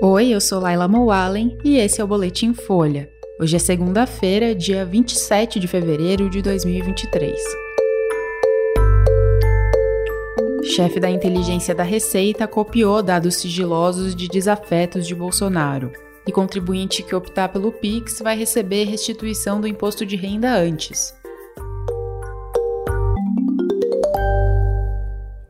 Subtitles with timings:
[0.00, 3.10] Oi, eu sou Laila Moalen e esse é o Boletim Folha.
[3.40, 7.36] Hoje é segunda-feira, dia 27 de fevereiro de 2023.
[10.62, 15.90] Chefe da inteligência da Receita copiou dados sigilosos de desafetos de Bolsonaro.
[16.24, 21.17] E contribuinte que optar pelo Pix vai receber restituição do imposto de renda antes.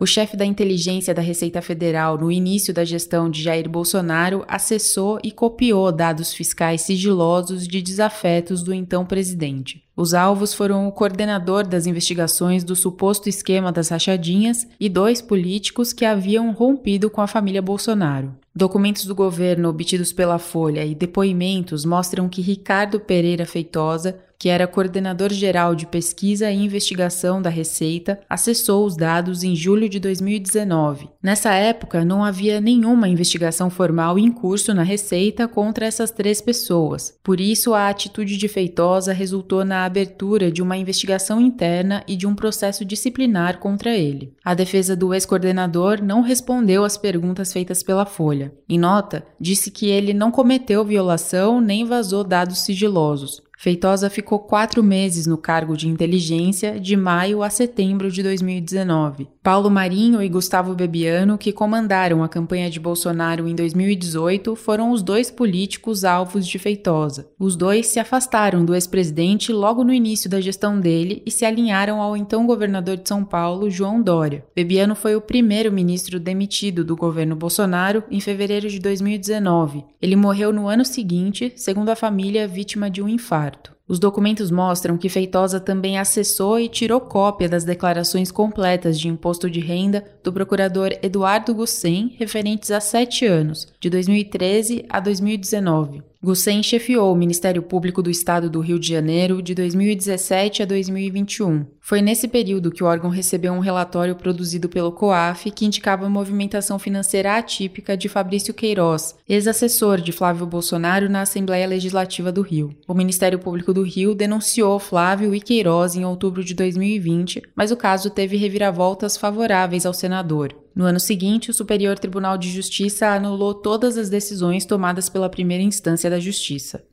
[0.00, 5.18] O chefe da inteligência da Receita Federal, no início da gestão de Jair Bolsonaro, acessou
[5.24, 9.82] e copiou dados fiscais sigilosos de desafetos do então presidente.
[9.96, 15.92] Os alvos foram o coordenador das investigações do suposto esquema das rachadinhas e dois políticos
[15.92, 18.32] que haviam rompido com a família Bolsonaro.
[18.54, 24.68] Documentos do governo obtidos pela Folha e depoimentos mostram que Ricardo Pereira Feitosa que era
[24.68, 31.08] coordenador geral de pesquisa e investigação da Receita, acessou os dados em julho de 2019.
[31.20, 37.18] Nessa época, não havia nenhuma investigação formal em curso na Receita contra essas três pessoas.
[37.22, 42.26] Por isso, a atitude de Feitosa resultou na abertura de uma investigação interna e de
[42.26, 44.32] um processo disciplinar contra ele.
[44.44, 48.52] A defesa do ex-coordenador não respondeu às perguntas feitas pela Folha.
[48.68, 53.42] Em nota, disse que ele não cometeu violação nem vazou dados sigilosos.
[53.60, 59.26] Feitosa ficou quatro meses no cargo de inteligência, de maio a setembro de 2019.
[59.42, 65.02] Paulo Marinho e Gustavo Bebiano, que comandaram a campanha de Bolsonaro em 2018, foram os
[65.02, 67.30] dois políticos alvos de Feitosa.
[67.36, 72.00] Os dois se afastaram do ex-presidente logo no início da gestão dele e se alinharam
[72.00, 74.44] ao então governador de São Paulo, João Dória.
[74.54, 79.84] Bebiano foi o primeiro ministro demitido do governo Bolsonaro em fevereiro de 2019.
[80.00, 83.47] Ele morreu no ano seguinte, segundo a família, vítima de um infarto.
[83.88, 89.48] Os documentos mostram que Feitosa também acessou e tirou cópia das declarações completas de imposto
[89.48, 96.02] de renda do procurador Eduardo Gussen referentes a sete anos, de 2013 a 2019.
[96.20, 101.64] Gussen chefiou o Ministério Público do Estado do Rio de Janeiro de 2017 a 2021.
[101.80, 106.76] Foi nesse período que o órgão recebeu um relatório produzido pelo COAF que indicava movimentação
[106.76, 112.74] financeira atípica de Fabrício Queiroz, ex-assessor de Flávio Bolsonaro na Assembleia Legislativa do Rio.
[112.88, 117.76] O Ministério Público do Rio denunciou Flávio e Queiroz em outubro de 2020, mas o
[117.76, 120.52] caso teve reviravoltas favoráveis ao senador.
[120.78, 125.64] No ano seguinte, o Superior Tribunal de Justiça anulou todas as decisões tomadas pela primeira
[125.64, 126.84] instância da Justiça.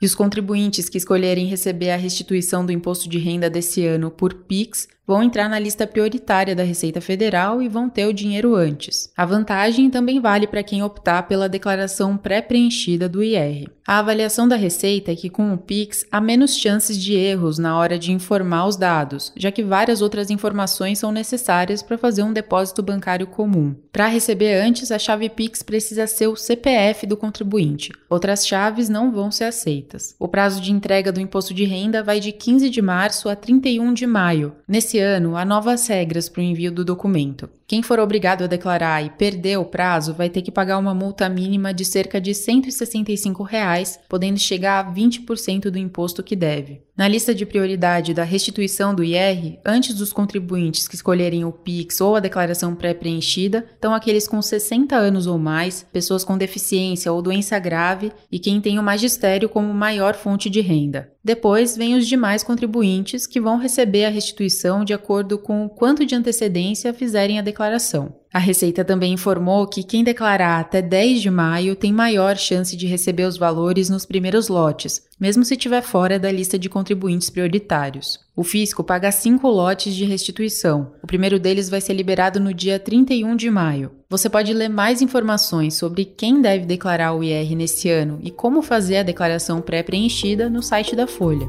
[0.00, 4.32] E os contribuintes que escolherem receber a restituição do imposto de renda desse ano por
[4.32, 9.12] PIX vão entrar na lista prioritária da Receita Federal e vão ter o dinheiro antes.
[9.16, 13.68] A vantagem também vale para quem optar pela declaração pré-preenchida do IR.
[13.84, 17.76] A avaliação da Receita é que com o Pix há menos chances de erros na
[17.76, 22.32] hora de informar os dados, já que várias outras informações são necessárias para fazer um
[22.32, 23.74] depósito bancário comum.
[23.90, 27.90] Para receber antes, a chave Pix precisa ser o CPF do contribuinte.
[28.08, 29.89] Outras chaves não vão ser aceitas.
[30.18, 33.92] O prazo de entrega do imposto de renda vai de 15 de março a 31
[33.92, 34.54] de maio.
[34.66, 37.48] Nesse ano, há novas regras para o envio do documento.
[37.70, 41.28] Quem for obrigado a declarar e perder o prazo vai ter que pagar uma multa
[41.28, 46.82] mínima de cerca de 165 reais, podendo chegar a 20% do imposto que deve.
[46.96, 52.00] Na lista de prioridade da restituição do IR, antes dos contribuintes que escolherem o PIX
[52.00, 57.22] ou a declaração pré-preenchida, estão aqueles com 60 anos ou mais, pessoas com deficiência ou
[57.22, 61.12] doença grave e quem tem o magistério como maior fonte de renda.
[61.22, 66.06] Depois vem os demais contribuintes que vão receber a restituição de acordo com o quanto
[66.06, 68.19] de antecedência fizerem a declaração.
[68.32, 72.86] A Receita também informou que quem declarar até 10 de maio tem maior chance de
[72.86, 78.20] receber os valores nos primeiros lotes, mesmo se estiver fora da lista de contribuintes prioritários.
[78.36, 80.92] O fisco paga cinco lotes de restituição.
[81.02, 83.90] O primeiro deles vai ser liberado no dia 31 de maio.
[84.08, 88.62] Você pode ler mais informações sobre quem deve declarar o IR nesse ano e como
[88.62, 91.48] fazer a declaração pré-preenchida no site da Folha.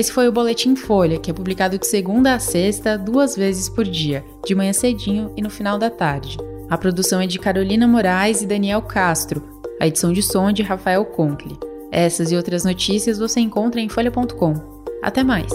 [0.00, 3.84] Esse foi o Boletim Folha, que é publicado de segunda a sexta, duas vezes por
[3.84, 6.38] dia, de manhã cedinho e no final da tarde.
[6.70, 9.42] A produção é de Carolina Moraes e Daniel Castro,
[9.78, 11.58] a edição de som é de Rafael Conkle.
[11.92, 14.54] Essas e outras notícias você encontra em folha.com.
[15.02, 15.52] Até mais!